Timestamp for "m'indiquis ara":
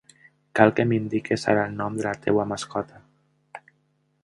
0.91-1.67